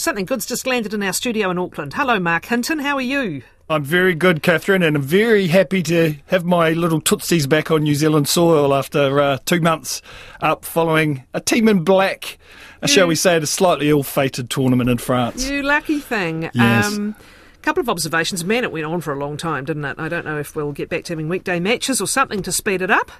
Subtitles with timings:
[0.00, 1.94] Something good's just landed in our studio in Auckland.
[1.94, 2.78] Hello, Marc Hinton.
[2.78, 3.42] How are you?
[3.68, 7.82] I'm very good, Kathryn, and I'm very happy to have my little Tootsies back on
[7.82, 10.00] New Zealand soil after uh, two months
[10.40, 12.38] up following a team in black,
[12.80, 15.50] uh, shall we say, at a slightly ill fated tournament in France.
[15.50, 16.48] You lucky thing.
[16.54, 16.96] Yes.
[16.96, 17.16] Um,
[17.62, 18.44] couple of observations.
[18.44, 19.96] Man, it went on for a long time, didn't it?
[19.98, 22.80] I don't know if we'll get back to having weekday matches or something to speed
[22.80, 23.10] it up.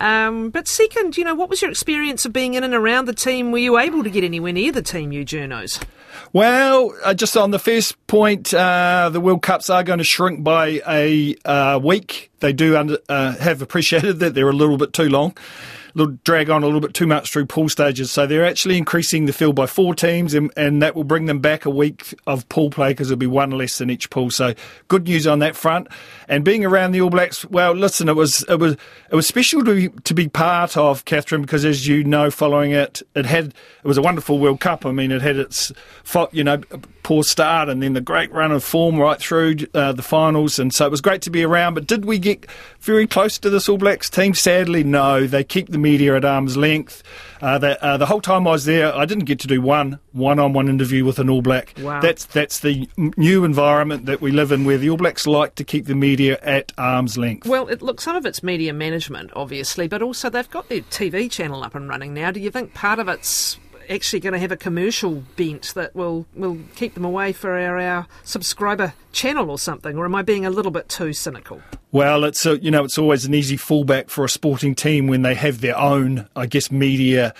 [0.00, 3.14] Um, but second, you know, what was your experience of being in and around the
[3.14, 3.52] team?
[3.52, 5.80] Were you able to get anywhere near the team, you journos?
[6.32, 10.42] Well, uh, just on the first point, uh, the World Cups are going to shrink
[10.42, 12.30] by a uh, week.
[12.40, 15.36] They do under, uh, have appreciated that they're a little bit too long
[16.24, 18.10] drag on a little bit too much through pool stages.
[18.10, 21.40] So they're actually increasing the field by four teams, and, and that will bring them
[21.40, 24.30] back a week of pool play because there'll be one less in each pool.
[24.30, 24.54] So
[24.88, 25.88] good news on that front.
[26.28, 28.76] And being around the All Blacks, well, listen, it was it was
[29.10, 32.72] it was special to be, to be part of Kathryn because, as you know, following
[32.72, 34.84] it, it had it was a wonderful World Cup.
[34.84, 35.72] I mean, it had its
[36.32, 36.60] you know
[37.02, 40.74] poor start and then the great run of form right through uh, the finals, and
[40.74, 41.74] so it was great to be around.
[41.74, 42.46] But did we get
[42.80, 44.34] very close to this All Blacks team?
[44.34, 45.26] Sadly, no.
[45.26, 47.02] They keep the media at arm's length.
[47.40, 50.00] Uh, the, uh, the whole time I was there, I didn't get to do one
[50.12, 51.74] one-on-one interview with an All Black.
[51.78, 52.00] Wow.
[52.00, 55.64] That's that's the new environment that we live in, where the All Blacks like to
[55.64, 57.46] keep the media at arm's length.
[57.46, 61.30] Well, it, look, some of it's media management, obviously, but also they've got their TV
[61.30, 62.30] channel up and running now.
[62.30, 63.58] Do you think part of it's
[63.90, 67.78] actually going to have a commercial bent that will will keep them away for our,
[67.78, 69.96] our subscriber channel or something?
[69.96, 71.60] Or am I being a little bit too cynical?
[71.92, 75.22] Well, it's a, you know it's always an easy fallback for a sporting team when
[75.22, 77.34] they have their own, I guess, media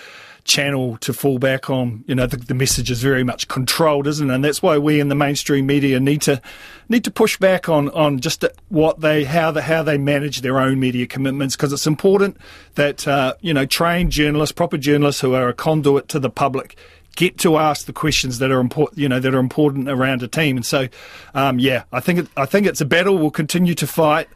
[0.47, 2.03] channel to fall back on.
[2.07, 4.33] You know, the, the, message is very much controlled, isn't it?
[4.33, 6.41] And that's why we in the mainstream media need to
[6.89, 10.59] need to push back on on just what they how the how they manage their
[10.59, 12.37] own media commitments because it's important
[12.75, 16.77] that uh, you know trained journalists, proper journalists who are a conduit to the public
[17.17, 20.27] get to ask the questions that are important, you know, that are important around a
[20.27, 20.55] team.
[20.55, 20.87] And so,
[21.33, 24.29] um, yeah, I think it, I think it's a battle we'll continue to fight.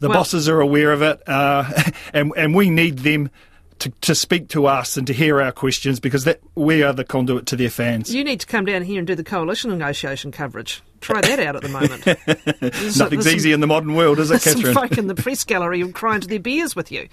[0.00, 1.72] The well, bosses are aware of it, uh,
[2.12, 3.30] and and we need them
[3.78, 7.04] to, to speak to us and to hear our questions because that we are the
[7.04, 8.14] conduit to their fans.
[8.14, 10.82] You need to come down here and do the coalition negotiation coverage.
[11.06, 12.04] Try that out at the moment.
[12.98, 14.74] Nothing's easy in the modern world, is it, Catherine?
[14.74, 17.08] Some folk in the press gallery crying to their beers with you.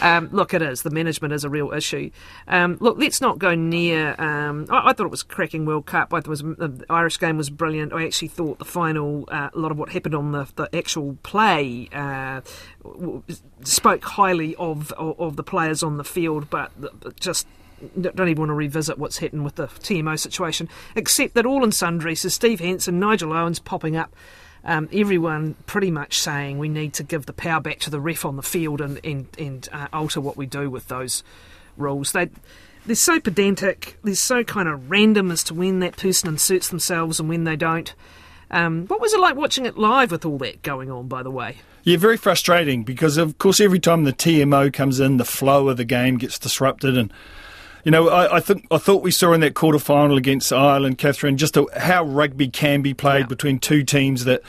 [0.00, 0.82] Um, look, it is.
[0.82, 2.12] The management is a real issue.
[2.46, 4.14] Um, look, let's not go near.
[4.20, 6.14] Um, I, I, thought it was a cracking World Cup.
[6.14, 7.92] I thought was, the Irish game was brilliant.
[7.92, 11.18] I actually thought the final, uh, a lot of what happened on the, the actual
[11.24, 12.40] play, uh,
[13.64, 16.70] spoke highly of, of, of the players on the field, but
[17.18, 17.48] just
[18.00, 21.74] don't even want to revisit what's happened with the TMO situation, except that all and
[21.74, 24.14] sundry, so Steve Hansen, Nigel Owens popping up,
[24.64, 28.24] um, everyone pretty much saying we need to give the power back to the ref
[28.24, 31.22] on the field and, and, and uh, alter what we do with those
[31.76, 32.12] rules.
[32.12, 32.30] They,
[32.86, 37.20] they're so pedantic, they're so kind of random as to when that person inserts themselves
[37.20, 37.94] and when they don't.
[38.50, 41.30] Um, what was it like watching it live with all that going on, by the
[41.30, 41.56] way?
[41.82, 45.76] Yeah, very frustrating because, of course, every time the TMO comes in, the flow of
[45.76, 47.12] the game gets disrupted and
[47.84, 50.98] you know, I, I think I thought we saw in that quarter final against Ireland,
[50.98, 53.26] Kathryn, just a, how rugby can be played yeah.
[53.26, 54.42] between two teams that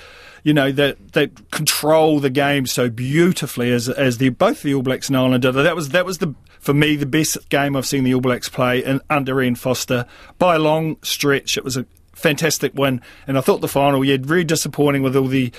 [0.44, 4.84] you know that that control the game so beautifully as as the both the All
[4.84, 5.51] Blacks and Ireland did.
[5.51, 8.47] That was that was the for me the best game I've seen the All Blacks
[8.47, 10.06] play in, under Ian Foster
[10.40, 11.57] by a long stretch.
[11.57, 15.28] It was a fantastic win, and I thought the final yeah very disappointing with all
[15.28, 15.51] the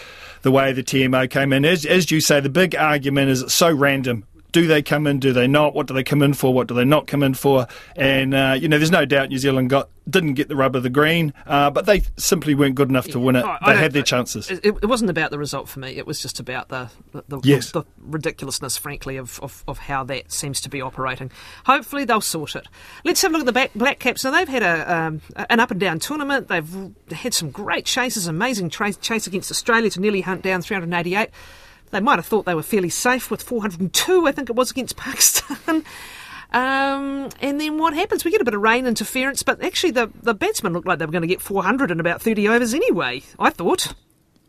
[0.43, 1.67] the way the TMO came in.
[1.67, 4.25] As as you say, the big argument is it's so random
[4.57, 5.19] do they come in?
[5.19, 5.75] Do they not?
[5.75, 6.55] What do they come in for?
[6.55, 7.67] What do they not come in for?
[7.95, 10.83] And uh, you know, there's no doubt New Zealand got didn't get the rub of
[10.83, 13.45] the green, uh, but they simply weren't good enough to win it.
[13.67, 14.51] they had their chances.
[14.51, 15.91] It, it, wasn't about the result for me.
[15.99, 16.89] It was just about the
[17.29, 17.73] the, yes.
[17.73, 21.31] the, the ridiculousness, frankly, of, of, of, how that seems to be operating.
[21.67, 22.67] Hopefully, they'll sort it.
[23.05, 24.25] Let's have a look at the back, Black Caps.
[24.25, 26.49] Now they've had a um, an up and down tournament.
[26.49, 31.29] They've had some great chases, amazing chase against Australia to nearly hunt down 388.
[31.91, 34.97] They might have thought they were fairly safe with 402, I think it was, against
[34.97, 35.85] Pakistan.
[36.53, 38.25] Um, and then what happens?
[38.25, 41.07] We get a bit of rain interference, but actually the, the batsmen looked like they
[41.07, 43.95] were going to get 400 in about 30 overs anyway, I thought.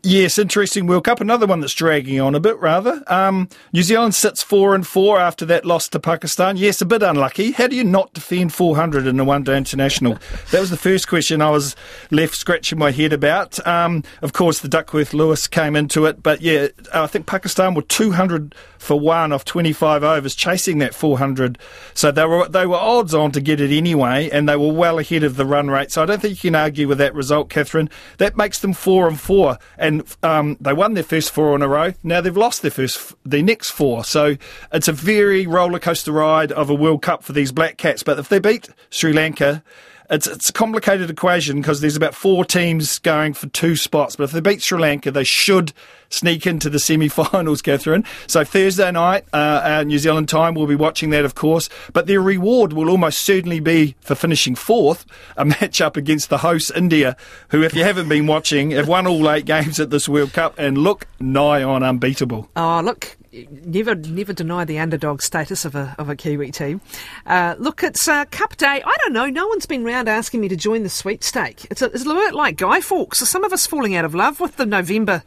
[0.04, 1.20] Yes, interesting World Cup.
[1.20, 3.02] Another one that's dragging on a bit, rather.
[3.08, 6.56] Um, New Zealand sits four and four after that loss to Pakistan.
[6.56, 7.50] Yes, a bit unlucky.
[7.50, 10.18] How do you not defend 400 in a one-day international?
[10.52, 11.74] that was the first question I was
[12.12, 13.64] left scratching my head about.
[13.66, 17.82] Um, of course, the Duckworth Lewis came into it, but yeah, I think Pakistan were
[17.82, 21.58] 200 for one off 25 overs, chasing that 400.
[21.94, 24.98] So they were they were odds on to get it anyway, and they were well
[24.98, 25.90] ahead of the run rate.
[25.90, 27.90] So I don't think you can argue with that result, Kathryn.
[28.18, 31.68] That makes them four and four and um, they won their first four in a
[31.68, 31.94] row.
[32.02, 34.04] Now they've lost their first, their next four.
[34.04, 34.36] So
[34.70, 38.02] it's a very roller coaster ride of a World Cup for these Black Caps.
[38.02, 39.62] But if they beat Sri Lanka,
[40.10, 44.16] it's it's a complicated equation because there's about four teams going for two spots.
[44.16, 45.72] But if they beat Sri Lanka, they should
[46.10, 48.06] sneak into the semi-finals, Kathryn.
[48.26, 51.68] So Thursday night, uh, New Zealand time, we'll be watching that, of course.
[51.92, 55.04] But their reward will almost certainly be for finishing fourth,
[55.36, 57.14] a match up against the host India,
[57.50, 60.54] who, if you haven't been watching, have won all eight games at this World Cup
[60.58, 62.48] and look nigh on unbeatable.
[62.56, 66.80] Oh, look, never never deny the underdog status of a of a Kiwi team.
[67.26, 68.82] Uh, look, it's uh, Cup Day.
[68.84, 69.26] I don't know.
[69.26, 71.66] No one's been round asking me to join the sweepstake.
[71.70, 73.22] It's a, it's a little bit like Guy Fawkes.
[73.22, 75.22] Are some of us falling out of love with the November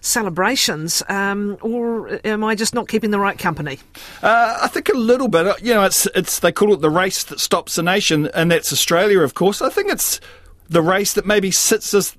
[0.00, 3.78] celebrations, um, or am I just not keeping the right company?
[4.22, 5.46] Uh, I think a little bit.
[5.46, 8.50] Uh, you know, it's it's they call it the race that stops a nation, and
[8.50, 9.62] that's Australia, of course.
[9.62, 10.20] I think it's
[10.68, 12.16] the race that maybe sits us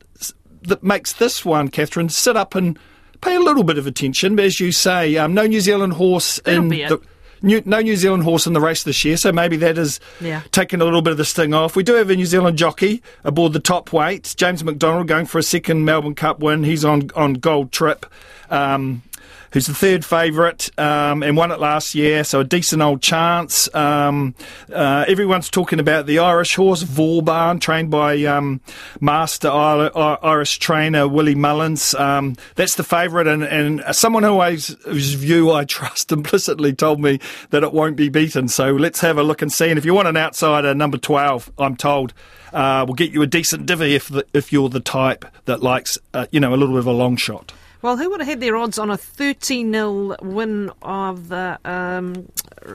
[0.64, 2.78] that makes this one, Kathryn, sit up and
[3.26, 4.36] pay a little bit of attention.
[4.36, 7.02] But as you say, um, no New Zealand horse That'll in the.
[7.42, 10.42] New, no New Zealand horse in the race this year, so maybe that is yeah.
[10.52, 11.76] taking a little bit of the sting off.
[11.76, 15.38] We do have a New Zealand jockey aboard the top weight, James McDonald, going for
[15.38, 16.64] a second Melbourne Cup win.
[16.64, 18.06] He's on on Gold Trip.
[18.50, 19.04] Um,
[19.52, 23.74] who's the third favourite um, and won it last year, so a decent old chance.
[23.74, 24.36] Um,
[24.72, 28.62] uh, everyone's talking about the Irish horse Vauban, trained by um,
[29.00, 31.96] master Irish trainer Willie Mullins.
[31.96, 37.00] Um, that's the favourite, and, and someone who always, whose view I trust implicitly told
[37.00, 37.20] me
[37.50, 38.48] that it won't be beaten.
[38.48, 39.70] So let's have a look and see.
[39.70, 42.14] And if you want an outsider, number 12, I'm told.
[42.54, 45.98] Uh, will get you a decent divvy if the, if you're the type that likes
[46.14, 47.52] uh, you know a little bit of a long shot.
[47.82, 52.32] Well, who would have had their odds on a 30 0 win of the um,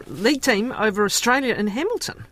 [0.06, 2.24] league team over Australia in Hamilton?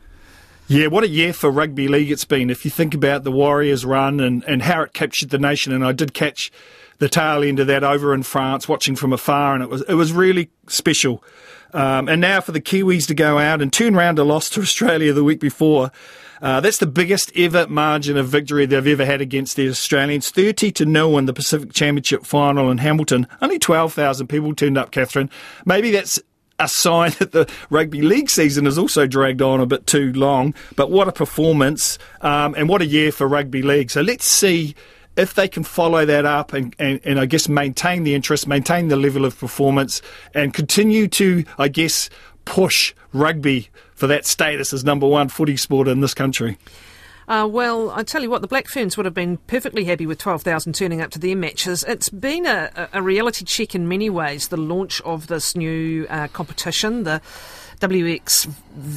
[0.69, 2.51] Yeah, what a year for rugby league it's been.
[2.51, 5.83] If you think about the Warriors run and, and how it captured the nation, and
[5.83, 6.53] I did catch
[6.99, 9.95] the tail end of that over in France, watching from afar, and it was it
[9.95, 11.25] was really special.
[11.73, 14.61] Um, and now for the Kiwis to go out and turn around a loss to
[14.61, 15.91] Australia the week before
[16.41, 20.31] uh, that's the biggest ever margin of victory they've ever had against the Australians.
[20.31, 23.27] 30 to nil in the Pacific Championship final in Hamilton.
[23.41, 25.31] Only 12,000 people turned up, Kathryn.
[25.65, 26.21] Maybe that's
[26.59, 30.55] a sign that the rugby league season has also dragged on a bit too long.
[30.77, 33.91] But what a performance um, and what a year for rugby league.
[33.91, 34.75] So let's see
[35.17, 38.89] if they can follow that up and, and, and I guess maintain the interest, maintain
[38.89, 40.01] the level of performance,
[40.33, 42.09] and continue to, I guess,
[42.45, 46.57] push rugby for that status as number one footy sport in this country?
[47.27, 50.19] Uh, well, I tell you what, the Black Ferns would have been perfectly happy with
[50.19, 51.85] 12,000 turning up to their matches.
[51.87, 56.29] It's been a, a, reality check in many ways, the launch of this new uh,
[56.29, 57.21] competition, the
[57.81, 58.51] WX,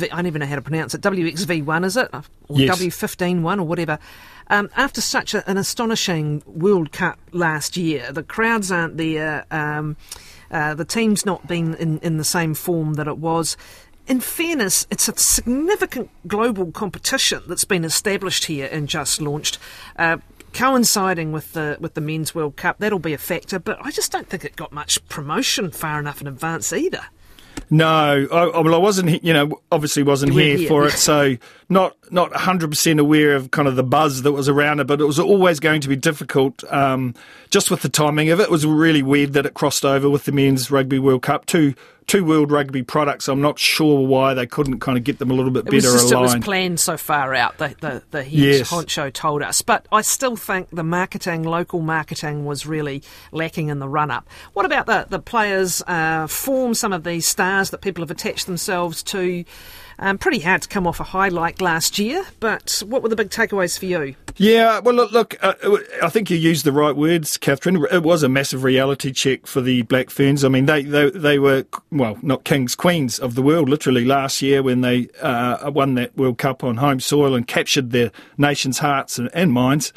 [0.04, 2.10] I don't even know how to pronounce it, WXV1, is it?
[2.14, 2.24] Or
[2.58, 2.80] yes.
[2.80, 4.00] W15 or whatever.
[4.48, 9.46] Um, after such a, an astonishing World Cup last year, the crowds aren't there.
[9.52, 9.98] Um,
[10.52, 13.58] uh, the team's not been in, in the same form that it was
[14.08, 19.58] in fairness, it's a significant global competition that's been established here and just launched.
[19.98, 20.18] Uh,
[20.54, 23.60] coinciding with the with the men's World Cup, that'll be a factor.
[23.60, 27.06] But I just don't think it got much promotion far enough in advance either.
[27.70, 29.24] No, I, well, I wasn't.
[29.24, 31.38] You know, obviously wasn't here, here, for it, so
[31.70, 34.88] not not hundred percent aware of kind of the buzz that was around it.
[34.88, 37.16] But it was always going to be difficult, um,
[37.50, 38.44] just with the timing of it.
[38.44, 41.46] It was really weird that it crossed over with the men's Rugby World Cup.
[41.46, 41.74] Two
[42.12, 43.30] two World Rugby products.
[43.30, 45.82] I'm not sure why they couldn't kind of get them a little bit it better
[45.82, 46.34] just, aligned.
[46.34, 47.58] It was planned so far out.
[47.58, 48.70] The the, the head yes.
[48.70, 53.02] honcho told us, but I still think the marketing, local marketing, was really
[53.32, 54.28] lacking in the run up.
[54.52, 58.46] What about the the players uh, form some of these stars that people have attached
[58.46, 59.46] themselves to?
[60.00, 63.16] Um, pretty hard to come off a high like last year, but what were the
[63.16, 64.16] big takeaways for you?
[64.38, 65.54] Yeah, well, look, look uh,
[66.02, 67.86] I think you used the right words, Kathryn.
[67.92, 70.44] It was a massive reality check for the Black Ferns.
[70.44, 71.66] I mean, they, they, they were,
[72.02, 76.18] well, not kings, queens of the world, literally, last year when they uh, won that
[76.18, 79.94] World Cup on home soil and captured their nation's hearts and, and minds.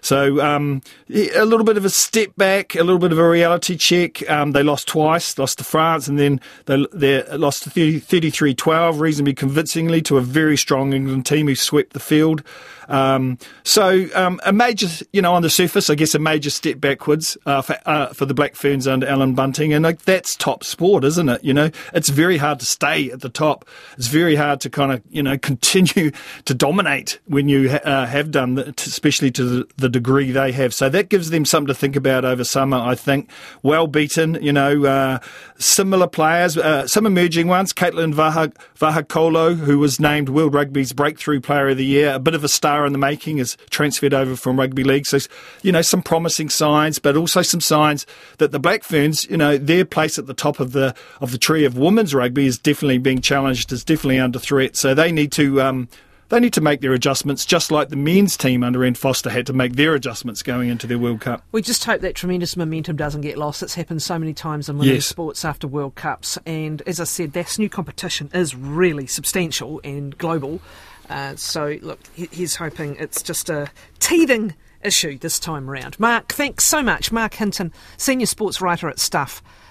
[0.00, 3.76] So um, a little bit of a step back, a little bit of a reality
[3.76, 4.28] check.
[4.30, 9.00] Um, they lost twice, lost to France, and then they, they lost to 33 12
[9.00, 12.42] reasonably convincingly to a very strong England team who swept the field.
[12.88, 16.80] Um, so um, a major, you know, on the surface, I guess a major step
[16.80, 21.04] backwards uh, for, uh, for the Black Ferns under Allan Bunting, and that's top sport,
[21.04, 21.44] isn't it?
[21.44, 23.66] You know, it's very hard to stay at the top.
[23.96, 26.10] It's very hard to kind of, you know, continue
[26.46, 30.74] to dominate when you ha- uh, have done, especially to the, the, degree they have.
[30.74, 32.76] So that gives them something to think about over summer.
[32.76, 33.30] I think
[33.62, 35.18] well beaten, you know, uh,
[35.58, 37.72] similar players, uh, some emerging ones.
[37.72, 42.34] Katelyn Vaha- Vahaakolo, who was named World Rugby's Breakthrough Player of the Year, a bit
[42.34, 45.06] of a star in the making, is transferred over from rugby league.
[45.06, 45.18] So,
[45.62, 48.06] you know, some promising signs, but also some signs
[48.38, 51.38] that the Black Ferns, you know, their place at the top of the of the
[51.38, 54.76] tree of women's rugby is definitely being challenged, is definitely under threat.
[54.76, 55.60] So they need to.
[55.62, 55.88] Um,
[56.30, 59.46] they need to make their adjustments, just like the men's team under Ian Foster had
[59.46, 61.42] to make their adjustments going into their World Cup.
[61.52, 63.62] We just hope that tremendous momentum doesn't get lost.
[63.62, 65.06] It's happened so many times in women's Yes.
[65.06, 70.16] sports after World Cups, and as I said, this new competition is really substantial and
[70.18, 70.60] global.
[71.08, 74.54] Uh, so, look, he's hoping it's just a teething
[74.84, 75.98] issue this time around.
[75.98, 77.10] Marc, thanks so much.
[77.10, 78.98] Marc Hinton, senior sports writer at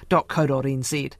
[0.10, 1.14] stuff.co.nz.